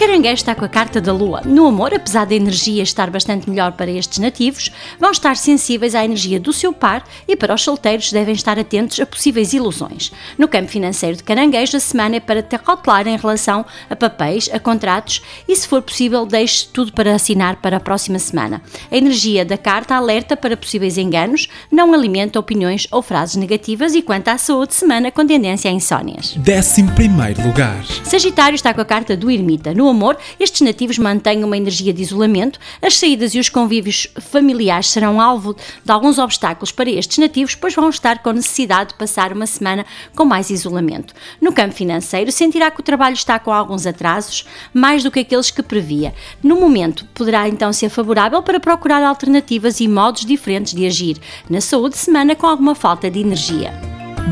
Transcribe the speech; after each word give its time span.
Caranguejo 0.00 0.36
está 0.36 0.54
com 0.54 0.64
a 0.64 0.68
carta 0.68 0.98
da 0.98 1.12
lua. 1.12 1.42
No 1.44 1.66
amor, 1.66 1.92
apesar 1.92 2.24
da 2.24 2.34
energia 2.34 2.82
estar 2.82 3.10
bastante 3.10 3.50
melhor 3.50 3.72
para 3.72 3.90
estes 3.90 4.18
nativos, 4.18 4.72
vão 4.98 5.10
estar 5.10 5.36
sensíveis 5.36 5.94
à 5.94 6.02
energia 6.02 6.40
do 6.40 6.54
seu 6.54 6.72
par 6.72 7.04
e 7.28 7.36
para 7.36 7.54
os 7.54 7.60
solteiros 7.62 8.10
devem 8.10 8.34
estar 8.34 8.58
atentos 8.58 8.98
a 8.98 9.04
possíveis 9.04 9.52
ilusões. 9.52 10.10
No 10.38 10.48
campo 10.48 10.70
financeiro 10.70 11.18
de 11.18 11.22
caranguejo, 11.22 11.76
a 11.76 11.80
semana 11.80 12.16
é 12.16 12.20
para 12.20 12.42
ter 12.42 12.60
cautelar 12.60 13.06
em 13.06 13.16
relação 13.18 13.62
a 13.90 13.94
papéis, 13.94 14.48
a 14.50 14.58
contratos 14.58 15.20
e, 15.46 15.54
se 15.54 15.68
for 15.68 15.82
possível, 15.82 16.24
deixe 16.24 16.66
tudo 16.72 16.94
para 16.94 17.14
assinar 17.14 17.56
para 17.56 17.76
a 17.76 17.80
próxima 17.80 18.18
semana. 18.18 18.62
A 18.90 18.96
energia 18.96 19.44
da 19.44 19.58
carta 19.58 19.94
alerta 19.94 20.34
para 20.34 20.56
possíveis 20.56 20.96
enganos, 20.96 21.46
não 21.70 21.92
alimenta 21.92 22.40
opiniões 22.40 22.86
ou 22.90 23.02
frases 23.02 23.36
negativas 23.36 23.94
e 23.94 24.00
quanto 24.00 24.28
à 24.28 24.38
saúde, 24.38 24.72
semana 24.72 25.10
com 25.10 25.26
tendência 25.26 25.70
a 25.70 25.74
insónias. 25.74 26.38
11 26.38 26.84
primeiro 26.94 27.46
lugar. 27.46 27.84
Sagitário 28.02 28.54
está 28.54 28.72
com 28.72 28.80
a 28.80 28.84
carta 28.86 29.14
do 29.14 29.30
ermita. 29.30 29.74
No 29.74 29.89
amor, 29.90 30.16
estes 30.38 30.60
nativos 30.60 30.98
mantêm 30.98 31.44
uma 31.44 31.56
energia 31.56 31.92
de 31.92 32.02
isolamento, 32.02 32.58
as 32.80 32.96
saídas 32.96 33.34
e 33.34 33.38
os 33.38 33.48
convívios 33.48 34.06
familiares 34.20 34.88
serão 34.88 35.20
alvo 35.20 35.54
de 35.84 35.92
alguns 35.92 36.18
obstáculos 36.18 36.72
para 36.72 36.90
estes 36.90 37.18
nativos, 37.18 37.54
pois 37.54 37.74
vão 37.74 37.90
estar 37.90 38.22
com 38.22 38.32
necessidade 38.32 38.90
de 38.90 38.94
passar 38.96 39.32
uma 39.32 39.46
semana 39.46 39.84
com 40.14 40.24
mais 40.24 40.50
isolamento. 40.50 41.14
No 41.40 41.52
campo 41.52 41.74
financeiro, 41.74 42.32
sentirá 42.32 42.70
que 42.70 42.80
o 42.80 42.84
trabalho 42.84 43.14
está 43.14 43.38
com 43.38 43.52
alguns 43.52 43.86
atrasos, 43.86 44.46
mais 44.72 45.02
do 45.02 45.10
que 45.10 45.20
aqueles 45.20 45.50
que 45.50 45.62
previa. 45.62 46.14
No 46.42 46.60
momento, 46.60 47.04
poderá 47.14 47.48
então 47.48 47.72
ser 47.72 47.88
favorável 47.88 48.42
para 48.42 48.60
procurar 48.60 49.02
alternativas 49.02 49.80
e 49.80 49.88
modos 49.88 50.24
diferentes 50.24 50.74
de 50.74 50.86
agir. 50.86 51.18
Na 51.48 51.60
saúde, 51.60 51.96
semana 51.96 52.34
com 52.34 52.46
alguma 52.46 52.74
falta 52.74 53.10
de 53.10 53.20
energia. 53.20 53.72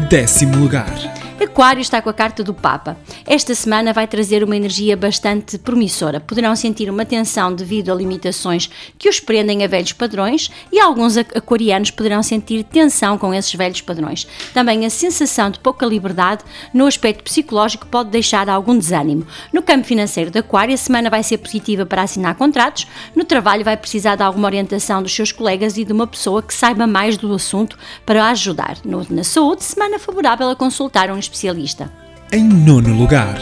Décimo 0.09 0.57
lugar. 0.59 1.18
Aquário 1.41 1.81
está 1.81 2.03
com 2.03 2.11
a 2.11 2.13
carta 2.13 2.43
do 2.43 2.53
Papa. 2.53 2.97
Esta 3.25 3.55
semana 3.55 3.93
vai 3.93 4.09
trazer 4.09 4.43
uma 4.43 4.57
energia 4.57 4.97
bastante 4.97 5.57
promissora. 5.57 6.19
Poderão 6.19 6.57
sentir 6.57 6.91
uma 6.91 7.05
tensão 7.05 7.55
devido 7.55 7.93
a 7.93 7.95
limitações 7.95 8.69
que 8.99 9.09
os 9.09 9.21
prendem 9.21 9.63
a 9.65 9.69
velhos 9.69 9.93
padrões 9.93 10.51
e 10.73 10.81
alguns 10.81 11.17
aquarianos 11.17 11.93
poderão 11.93 12.25
sentir 12.25 12.65
tensão 12.65 13.17
com 13.17 13.33
esses 13.33 13.55
velhos 13.55 13.81
padrões. 13.81 14.27
Também 14.53 14.85
a 14.85 14.91
sensação 14.91 15.49
de 15.49 15.61
pouca 15.61 15.87
liberdade 15.87 16.43
no 16.75 16.87
aspecto 16.87 17.23
psicológico 17.23 17.87
pode 17.87 18.11
deixar 18.11 18.49
algum 18.49 18.77
desânimo. 18.77 19.25
No 19.53 19.63
campo 19.63 19.87
financeiro 19.87 20.33
de 20.33 20.41
Aquário, 20.41 20.75
a 20.75 20.79
semana 20.79 21.09
vai 21.09 21.23
ser 21.23 21.39
positiva 21.39 21.87
para 21.87 22.03
assinar 22.03 22.35
contratos. 22.35 22.89
No 23.15 23.25
trabalho, 23.25 23.65
vai 23.65 23.77
precisar 23.77 24.17
de 24.17 24.25
alguma 24.25 24.49
orientação 24.49 25.03
dos 25.03 25.15
seus 25.15 25.31
colegas 25.31 25.77
e 25.77 25.85
de 25.85 25.93
uma 25.93 26.07
pessoa 26.07 26.43
que 26.43 26.53
saiba 26.53 26.87
mais 26.87 27.17
do 27.17 27.33
assunto 27.33 27.79
para 28.05 28.29
ajudar. 28.31 28.79
No, 28.85 29.07
na 29.09 29.23
saúde, 29.23 29.63
semana 29.63 30.01
favorável 30.01 30.51
a 30.51 30.57
consultar 30.57 31.11
um 31.13 31.28
especialista. 31.29 31.91
Em 32.33 32.43
nono 32.45 32.95
lugar. 32.95 33.39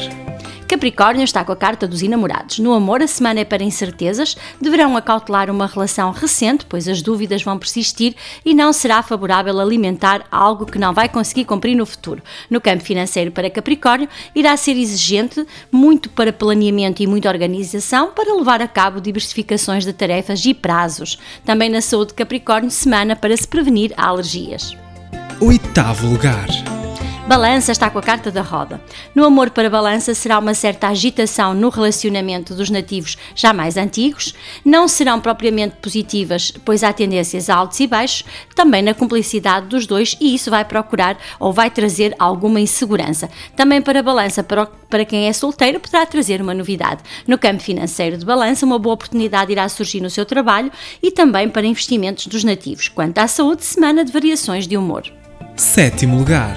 Capricórnio 0.69 1.23
está 1.23 1.45
com 1.45 1.53
a 1.53 1.57
carta 1.57 1.87
dos 1.87 2.03
enamorados. 2.03 2.59
No 2.59 2.73
amor, 2.73 3.01
a 3.01 3.07
semana 3.07 3.41
é 3.41 3.45
para 3.45 3.63
incertezas, 3.63 4.37
deverão 4.61 4.97
acautelar 4.97 5.49
uma 5.49 5.67
relação 5.67 6.11
recente, 6.11 6.67
pois 6.69 6.89
as 6.89 7.01
dúvidas 7.01 7.43
vão 7.45 7.57
persistir 7.57 8.17
e 8.45 8.53
não 8.53 8.73
será 8.73 9.01
favorável 9.01 9.61
alimentar 9.61 10.25
algo 10.31 10.67
que 10.67 10.79
não 10.79 10.93
vai 10.93 11.09
conseguir 11.09 11.45
cumprir 11.45 11.77
no 11.77 11.87
futuro. 11.87 12.21
No 12.51 12.61
campo 12.61 12.83
financeiro 12.83 13.31
para 13.31 13.49
Capricórnio, 13.49 14.09
irá 14.35 14.57
ser 14.57 14.77
exigente, 14.77 15.47
muito 15.71 16.11
para 16.11 16.33
planeamento 16.33 17.01
e 17.01 17.07
muita 17.07 17.29
organização, 17.29 18.11
para 18.11 18.35
levar 18.35 18.61
a 18.61 18.67
cabo 18.67 19.01
diversificações 19.01 19.85
de 19.85 19.93
tarefas 19.93 20.45
e 20.45 20.53
prazos. 20.53 21.17
Também 21.45 21.71
na 21.71 21.81
saúde 21.81 22.09
de 22.09 22.15
Capricórnio, 22.15 22.71
semana 22.73 23.15
para 23.15 23.37
se 23.37 23.47
prevenir 23.47 23.95
alergias. 23.97 24.77
Oitavo 25.41 26.09
lugar. 26.09 26.49
Balança 27.27 27.73
está 27.73 27.91
com 27.91 27.99
a 27.99 28.03
carta 28.03 28.31
da 28.31 28.41
roda. 28.41 28.81
No 29.13 29.25
amor 29.25 29.51
para 29.51 29.69
balança 29.69 30.15
será 30.15 30.39
uma 30.39 30.55
certa 30.55 30.87
agitação 30.87 31.55
no 31.55 31.71
relacionamento 31.71 32.55
dos 32.55 32.71
nativos 32.71 33.19
já 33.35 33.53
mais 33.53 33.77
antigos, 33.77 34.33
não 34.65 34.87
serão 34.87 35.21
propriamente 35.21 35.75
positivas, 35.83 36.53
pois 36.65 36.85
há 36.85 36.93
tendências 36.93 37.51
altos 37.51 37.81
e 37.81 37.87
baixos, 37.89 38.25
também 38.55 38.81
na 38.81 38.95
cumplicidade 38.95 39.67
dos 39.67 39.89
dois 39.89 40.17
e 40.21 40.37
isso 40.37 40.53
vai 40.53 40.65
procurar 40.65 41.19
ou 41.41 41.53
vai 41.53 41.69
trazer 41.69 42.15
alguma 42.17 42.61
insegurança. 42.61 43.29
Também 43.57 43.83
para 43.83 44.05
balança, 44.05 44.45
para, 44.45 44.65
para 44.65 45.05
quem 45.05 45.27
é 45.27 45.33
solteiro, 45.33 45.81
poderá 45.81 46.07
trazer 46.07 46.41
uma 46.41 46.55
novidade. 46.55 47.03
No 47.27 47.37
campo 47.37 47.61
financeiro 47.61 48.17
de 48.17 48.25
balança, 48.25 48.65
uma 48.65 48.79
boa 48.79 48.95
oportunidade 48.95 49.51
irá 49.51 49.69
surgir 49.69 50.01
no 50.01 50.11
seu 50.11 50.25
trabalho 50.25 50.71
e 51.03 51.11
também 51.11 51.49
para 51.49 51.67
investimentos 51.67 52.29
dos 52.29 52.45
nativos. 52.45 52.87
Quanto 52.87 53.19
à 53.19 53.27
saúde, 53.27 53.65
semana 53.65 54.05
de 54.05 54.13
variações 54.13 54.69
de 54.69 54.77
humor. 54.77 55.03
Sétimo 55.57 56.19
lugar. 56.19 56.57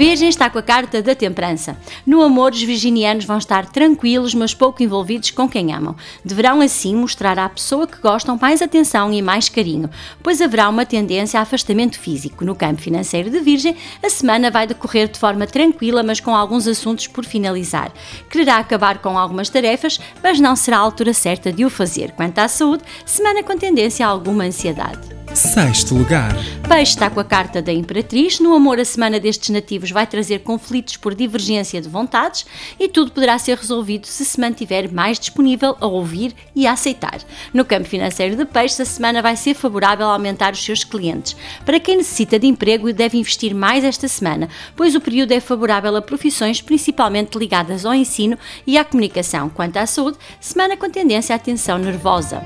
Virgem 0.00 0.30
está 0.30 0.48
com 0.48 0.58
a 0.58 0.62
carta 0.62 1.02
da 1.02 1.14
temperança. 1.14 1.76
No 2.06 2.22
amor, 2.22 2.52
os 2.52 2.62
virginianos 2.62 3.26
vão 3.26 3.36
estar 3.36 3.66
tranquilos, 3.66 4.32
mas 4.32 4.54
pouco 4.54 4.82
envolvidos 4.82 5.30
com 5.30 5.46
quem 5.46 5.74
amam. 5.74 5.94
Deverão, 6.24 6.62
assim, 6.62 6.96
mostrar 6.96 7.38
à 7.38 7.46
pessoa 7.46 7.86
que 7.86 8.00
gostam 8.00 8.38
mais 8.40 8.62
atenção 8.62 9.12
e 9.12 9.20
mais 9.20 9.50
carinho, 9.50 9.90
pois 10.22 10.40
haverá 10.40 10.70
uma 10.70 10.86
tendência 10.86 11.38
a 11.38 11.42
afastamento 11.42 12.00
físico. 12.00 12.46
No 12.46 12.54
campo 12.54 12.80
financeiro 12.80 13.28
de 13.28 13.40
Virgem, 13.40 13.76
a 14.02 14.08
semana 14.08 14.50
vai 14.50 14.66
decorrer 14.66 15.06
de 15.06 15.18
forma 15.18 15.46
tranquila, 15.46 16.02
mas 16.02 16.18
com 16.18 16.34
alguns 16.34 16.66
assuntos 16.66 17.06
por 17.06 17.26
finalizar. 17.26 17.92
Quererá 18.30 18.56
acabar 18.56 19.02
com 19.02 19.18
algumas 19.18 19.50
tarefas, 19.50 20.00
mas 20.22 20.40
não 20.40 20.56
será 20.56 20.78
a 20.78 20.80
altura 20.80 21.12
certa 21.12 21.52
de 21.52 21.62
o 21.62 21.68
fazer. 21.68 22.12
Quanto 22.12 22.38
à 22.38 22.48
saúde, 22.48 22.84
semana 23.04 23.42
com 23.42 23.54
tendência 23.54 24.06
a 24.06 24.08
alguma 24.08 24.44
ansiedade. 24.44 25.20
Sexto 25.34 25.94
lugar. 25.94 26.34
Peixe 26.70 26.92
está 26.92 27.10
com 27.10 27.18
a 27.18 27.24
carta 27.24 27.60
da 27.60 27.72
Imperatriz. 27.72 28.38
No 28.38 28.54
amor, 28.54 28.78
a 28.78 28.84
semana 28.84 29.18
destes 29.18 29.50
nativos 29.50 29.90
vai 29.90 30.06
trazer 30.06 30.38
conflitos 30.38 30.96
por 30.96 31.16
divergência 31.16 31.80
de 31.80 31.88
vontades 31.88 32.46
e 32.78 32.88
tudo 32.88 33.10
poderá 33.10 33.36
ser 33.40 33.58
resolvido 33.58 34.06
se 34.06 34.24
se 34.24 34.40
mantiver 34.40 34.88
mais 34.90 35.18
disponível 35.18 35.76
a 35.80 35.86
ouvir 35.88 36.32
e 36.54 36.68
a 36.68 36.72
aceitar. 36.72 37.18
No 37.52 37.64
campo 37.64 37.88
financeiro 37.88 38.36
de 38.36 38.44
Peixe, 38.44 38.80
a 38.80 38.84
semana 38.84 39.20
vai 39.20 39.34
ser 39.34 39.54
favorável 39.54 40.06
a 40.06 40.12
aumentar 40.12 40.52
os 40.52 40.64
seus 40.64 40.84
clientes. 40.84 41.34
Para 41.66 41.80
quem 41.80 41.96
necessita 41.96 42.38
de 42.38 42.46
emprego, 42.46 42.92
deve 42.92 43.18
investir 43.18 43.52
mais 43.52 43.82
esta 43.82 44.06
semana, 44.06 44.48
pois 44.76 44.94
o 44.94 45.00
período 45.00 45.32
é 45.32 45.40
favorável 45.40 45.96
a 45.96 46.00
profissões 46.00 46.62
principalmente 46.62 47.36
ligadas 47.36 47.84
ao 47.84 47.92
ensino 47.92 48.38
e 48.64 48.78
à 48.78 48.84
comunicação. 48.84 49.48
Quanto 49.48 49.76
à 49.76 49.86
saúde, 49.86 50.18
semana 50.38 50.76
com 50.76 50.88
tendência 50.88 51.34
à 51.34 51.38
tensão 51.38 51.78
nervosa. 51.78 52.44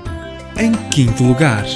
Em 0.59 0.73
quinto 0.89 1.23
lugar. 1.25 1.67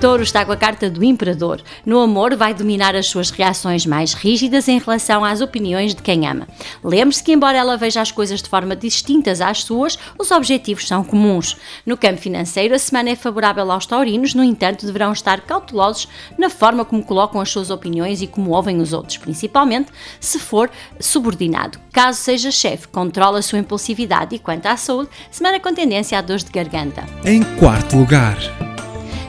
Touro 0.00 0.22
está 0.22 0.44
com 0.44 0.52
a 0.52 0.56
carta 0.56 0.88
do 0.88 1.02
Imperador. 1.02 1.60
No 1.84 1.98
amor, 1.98 2.36
vai 2.36 2.54
dominar 2.54 2.94
as 2.94 3.06
suas 3.06 3.30
reações 3.30 3.84
mais 3.84 4.14
rígidas 4.14 4.68
em 4.68 4.78
relação 4.78 5.24
às 5.24 5.40
opiniões 5.40 5.92
de 5.92 6.02
quem 6.02 6.24
ama. 6.24 6.46
Lembre-se 6.84 7.22
que, 7.22 7.32
embora 7.32 7.58
ela 7.58 7.76
veja 7.76 8.00
as 8.00 8.12
coisas 8.12 8.40
de 8.40 8.48
forma 8.48 8.76
distintas 8.76 9.40
às 9.40 9.64
suas, 9.64 9.98
os 10.16 10.30
objetivos 10.30 10.86
são 10.86 11.02
comuns. 11.02 11.56
No 11.84 11.96
campo 11.96 12.20
financeiro, 12.20 12.76
a 12.76 12.78
semana 12.78 13.10
é 13.10 13.16
favorável 13.16 13.72
aos 13.72 13.86
taurinos, 13.86 14.34
no 14.34 14.44
entanto, 14.44 14.86
deverão 14.86 15.12
estar 15.12 15.40
cautelosos 15.40 16.06
na 16.38 16.48
forma 16.48 16.84
como 16.84 17.02
colocam 17.02 17.40
as 17.40 17.50
suas 17.50 17.68
opiniões 17.68 18.22
e 18.22 18.28
como 18.28 18.52
ouvem 18.52 18.80
os 18.80 18.92
outros, 18.92 19.16
principalmente 19.16 19.90
se 20.20 20.38
for 20.38 20.70
subordinado. 21.00 21.80
Caso 21.92 22.20
seja 22.20 22.52
chefe, 22.52 22.86
controla 22.86 23.40
a 23.40 23.42
sua 23.42 23.58
impulsividade 23.58 24.36
e, 24.36 24.38
quanto 24.38 24.66
à 24.66 24.76
saúde, 24.76 25.10
semana 25.28 25.58
com 25.58 25.74
tendência 25.74 26.16
a 26.16 26.20
dores 26.20 26.44
de 26.44 26.52
garganta. 26.52 27.04
Em 27.24 27.42
quarto 27.58 27.96
lugar. 27.96 28.38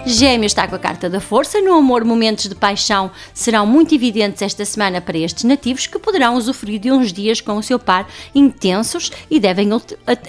Gêmeos 0.05 0.51
está 0.51 0.67
com 0.67 0.75
a 0.75 0.79
carta 0.79 1.09
da 1.09 1.19
força. 1.19 1.61
No 1.61 1.73
amor, 1.73 2.03
momentos 2.03 2.47
de 2.47 2.55
paixão 2.55 3.11
serão 3.33 3.65
muito 3.65 3.93
evidentes 3.93 4.41
esta 4.41 4.63
semana 4.65 5.01
para 5.01 5.17
estes 5.17 5.43
nativos 5.43 5.87
que 5.87 5.99
poderão 5.99 6.35
usufruir 6.35 6.79
de 6.79 6.91
uns 6.91 7.11
dias 7.11 7.41
com 7.41 7.57
o 7.57 7.63
seu 7.63 7.77
par 7.77 8.07
intensos 8.33 9.11
e 9.29 9.39
devem 9.39 9.69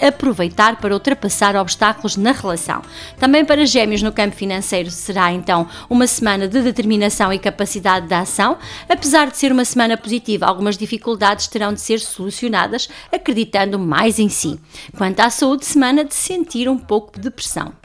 aproveitar 0.06 0.76
para 0.76 0.93
ultrapassar 0.93 1.56
obstáculos 1.56 2.17
na 2.17 2.32
relação. 2.32 2.82
Também 3.19 3.44
para 3.44 3.64
Gêmeos 3.64 4.02
no 4.02 4.12
campo 4.12 4.37
financeiro 4.37 4.90
será 4.90 5.32
então 5.32 5.67
uma 5.88 6.06
semana 6.06 6.49
de 6.49 6.61
determinação 6.61 7.32
e 7.32 7.38
capacidade 7.38 8.06
de 8.06 8.14
ação. 8.14 8.58
Apesar 8.88 9.31
de 9.31 9.37
ser 9.37 9.52
uma 9.52 9.64
semana 9.64 9.96
positiva, 9.96 10.46
algumas 10.46 10.76
dificuldades 10.76 11.46
terão 11.46 11.73
de 11.73 11.81
ser 11.81 12.00
solucionadas 12.00 12.88
acreditando 13.11 13.78
mais 13.78 14.19
em 14.19 14.28
si. 14.28 14.58
Quanto 14.96 15.20
à 15.20 15.31
saúde, 15.31 15.64
semana 15.64 16.05
de 16.05 16.14
sentir 16.14 16.69
um 16.69 16.76
pouco 16.76 17.19
de 17.19 17.31
pressão. 17.31 17.80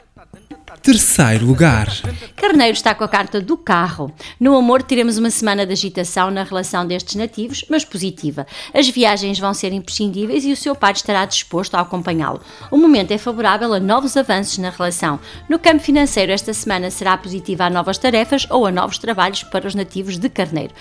Terceiro 0.82 1.46
lugar. 1.46 1.88
Carneiro 2.36 2.74
está 2.74 2.94
com 2.94 3.04
a 3.04 3.08
carta 3.08 3.40
do 3.40 3.56
carro. 3.56 4.12
No 4.38 4.56
amor, 4.56 4.82
teremos 4.82 5.18
uma 5.18 5.30
semana 5.30 5.66
de 5.66 5.72
agitação 5.72 6.30
na 6.30 6.44
relação 6.44 6.86
destes 6.86 7.16
nativos, 7.16 7.64
mas 7.68 7.84
positiva. 7.84 8.46
As 8.72 8.88
viagens 8.88 9.38
vão 9.38 9.52
ser 9.52 9.72
imprescindíveis 9.72 10.44
e 10.44 10.52
o 10.52 10.56
seu 10.56 10.74
pai 10.74 10.92
estará 10.92 11.24
disposto 11.24 11.74
a 11.74 11.80
acompanhá-lo. 11.80 12.40
O 12.70 12.76
momento 12.76 13.10
é 13.10 13.18
favorável 13.18 13.72
a 13.72 13.80
novos 13.80 14.16
avanços 14.16 14.58
na 14.58 14.70
relação. 14.70 15.18
No 15.48 15.58
campo 15.58 15.82
financeiro, 15.82 16.32
esta 16.32 16.52
semana 16.52 16.90
será 16.90 17.16
positiva 17.16 17.64
a 17.64 17.70
novas 17.70 17.98
tarefas 17.98 18.46
ou 18.50 18.66
a 18.66 18.70
novos 18.70 18.98
trabalhos 18.98 19.42
para 19.42 19.66
os 19.66 19.74
nativos 19.74 20.18
de 20.18 20.28
Carneiro. 20.28 20.72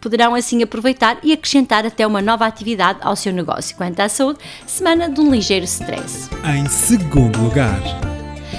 Poderão 0.00 0.34
assim 0.34 0.62
aproveitar 0.62 1.18
e 1.22 1.32
acrescentar 1.32 1.84
até 1.84 2.06
uma 2.06 2.22
nova 2.22 2.46
atividade 2.46 2.98
ao 3.02 3.16
seu 3.16 3.32
negócio. 3.32 3.76
Quanto 3.76 4.00
à 4.00 4.08
saúde, 4.08 4.38
semana 4.66 5.08
de 5.08 5.20
um 5.20 5.30
ligeiro 5.30 5.64
stress. 5.64 6.28
Em 6.44 6.66
segundo 6.68 7.40
lugar. 7.42 8.17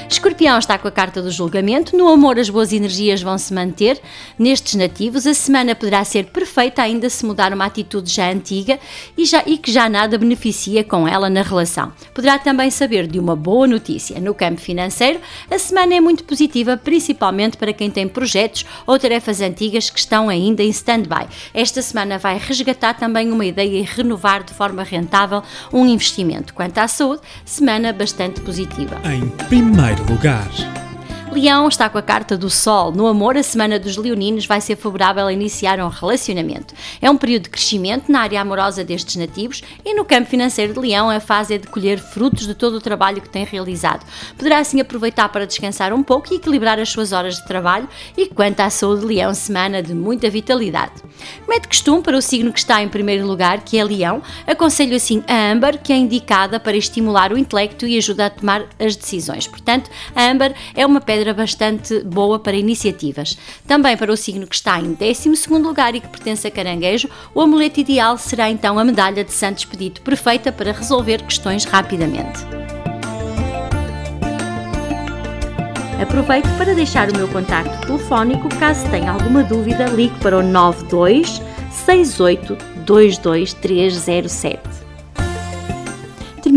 Escorpião 0.10 0.58
está 0.58 0.76
com 0.76 0.88
a 0.88 0.92
carta 0.92 1.22
do 1.22 1.30
julgamento. 1.30 1.96
No 1.96 2.10
amor, 2.10 2.40
as 2.40 2.50
boas 2.50 2.74
energias 2.74 3.22
vão 3.22 3.38
se 3.38 3.54
manter. 3.54 4.02
Nestes 4.40 4.74
nativos, 4.74 5.28
a 5.28 5.36
semana 5.36 5.76
poderá 5.76 6.04
ser 6.04 6.26
perfeita, 6.26 6.82
ainda 6.82 7.08
se 7.12 7.24
mudar 7.24 7.54
uma 7.54 7.66
atitude 7.66 8.12
já 8.12 8.32
antiga 8.32 8.80
e, 9.16 9.24
já, 9.24 9.44
e 9.46 9.56
que 9.56 9.72
já 9.72 9.88
nada 9.88 10.18
beneficia 10.18 10.84
com 10.84 11.08
ela 11.08 11.30
na 11.30 11.44
relação. 11.44 11.94
Poderá 12.12 12.40
também 12.40 12.72
saber 12.72 13.06
de 13.06 13.20
uma 13.20 13.36
boa 13.36 13.68
notícia. 13.68 14.20
No 14.20 14.34
campo 14.34 14.60
financeiro, 14.60 15.20
a 15.50 15.60
semana 15.60 15.94
é 15.94 16.02
muito 16.02 16.24
positiva, 16.24 16.76
principalmente 16.76 17.56
para 17.56 17.72
quem 17.72 17.92
tem 17.92 18.08
projetos 18.08 18.66
ou 18.88 18.98
tarefas 18.98 19.42
antigas 19.42 19.92
que 19.92 20.00
estão 20.00 20.28
ainda 20.28 20.64
em 20.64 20.70
stand-by. 20.70 21.28
Esta 21.54 21.84
semana 21.84 22.18
vai 22.18 22.40
resgatar 22.40 22.96
também 22.96 23.32
uma 23.32 23.46
ideia 23.46 23.78
e 23.78 23.84
renovar 23.84 24.44
de 24.44 24.56
forma 24.56 24.82
rentável 24.82 25.44
um 25.72 25.86
investimento. 25.86 26.52
Quanto 26.52 26.80
à 26.80 26.88
saúde, 26.88 27.22
semana 27.46 27.94
bastante 27.94 28.42
positiva. 28.42 29.00
Em 29.06 29.28
primeiro 29.48 29.99
lugar. 30.08 30.50
Leão 31.32 31.68
está 31.68 31.88
com 31.88 31.98
a 31.98 32.02
carta 32.02 32.36
do 32.36 32.50
Sol. 32.50 32.92
No 32.92 33.06
amor, 33.06 33.38
a 33.38 33.44
semana 33.44 33.78
dos 33.78 33.98
leoninos 33.98 34.48
vai 34.48 34.60
ser 34.60 34.76
favorável 34.76 35.28
a 35.28 35.32
iniciar 35.32 35.80
um 35.80 35.88
relacionamento. 35.88 36.74
É 37.00 37.10
um 37.10 37.16
período 37.16 37.44
de 37.44 37.50
crescimento 37.50 38.12
na 38.12 38.22
área 38.22 38.42
amorosa 38.42 38.84
destes 38.84 39.16
nativos 39.16 39.62
e 39.86 39.94
no 39.94 40.04
campo 40.04 40.28
financeiro 40.28 40.74
de 40.74 40.80
Leão 40.80 41.10
a 41.10 41.20
fase 41.20 41.54
é 41.54 41.58
de 41.60 41.68
colher 41.68 42.00
frutos 42.00 42.48
de 42.48 42.56
todo 42.56 42.76
o 42.76 42.82
trabalho 42.82 43.22
que 43.22 43.30
tem 43.30 43.46
realizado. 43.46 44.06
Poderá 44.36 44.58
assim 44.58 44.82
aproveitar 44.82 45.30
para 45.30 45.46
descansar 45.46 45.94
um 45.94 46.02
pouco 46.02 46.34
e 46.34 46.38
equilibrar 46.38 46.80
as 46.80 46.90
suas 46.90 47.12
horas 47.12 47.36
de 47.36 47.46
trabalho 47.46 47.88
e 48.18 48.28
quanto 48.28 48.62
à 48.62 48.70
saúde 48.70 49.02
de 49.02 49.08
Leão, 49.08 49.34
semana 49.34 49.84
de 49.84 49.94
muita 49.94 50.30
vitalidade. 50.30 50.94
Como 51.46 51.54
é 51.54 51.60
de 51.60 51.68
costume 51.68 52.02
para 52.02 52.18
o 52.18 52.22
signo 52.22 52.52
que 52.52 52.60
está 52.60 52.82
em 52.82 52.90
primeiro 52.90 53.28
lugar, 53.28 53.62
que 53.62 53.78
é 53.78 53.84
Leão, 53.84 54.22
aconselho 54.48 54.96
assim 54.96 55.24
a 55.28 55.52
âmbar, 55.52 55.78
que 55.78 55.94
é 55.94 55.96
indicada 55.96 56.60
para 56.60 56.76
estimular 56.76 57.32
o 57.32 57.38
intelecto 57.38 57.86
e 57.86 57.98
ajuda 57.98 58.26
a 58.26 58.30
tomar 58.30 58.66
as 58.80 58.96
decisões. 58.96 59.48
Portanto, 59.48 59.90
a 60.16 60.24
âmbar 60.24 60.54
é 60.74 60.86
uma 60.86 61.00
pedra 61.00 61.19
pedra 61.20 61.34
bastante 61.34 62.02
boa 62.02 62.40
para 62.40 62.56
iniciativas. 62.56 63.38
Também 63.68 63.98
para 63.98 64.12
o 64.12 64.16
signo 64.16 64.48
que 64.48 64.56
está 64.56 64.80
em 64.80 64.94
12 64.94 65.50
lugar 65.62 65.94
e 65.94 66.00
que 66.00 66.08
pertence 66.08 66.48
a 66.48 66.52
caranguejo, 66.52 67.10
o 67.36 67.42
amuleto 67.42 67.82
ideal 67.82 68.18
será 68.18 68.50
então 68.50 68.80
a 68.80 68.86
medalha 68.86 69.26
de 69.26 69.34
Santo 69.34 69.58
Expedito, 69.58 70.02
perfeita 70.02 70.50
para 70.50 70.72
resolver 70.72 71.22
questões 71.24 71.66
rapidamente. 71.66 72.40
Aproveito 76.02 76.48
para 76.58 76.74
deixar 76.74 77.12
o 77.12 77.18
meu 77.18 77.28
contacto 77.28 77.86
telefónico 77.86 78.48
caso 78.58 78.90
tenha 78.90 79.12
alguma 79.12 79.44
dúvida, 79.44 79.88
ligue 79.88 80.18
para 80.20 80.38
o 80.38 80.42
92 80.42 81.42
68 81.86 82.58
22307. 82.86 84.89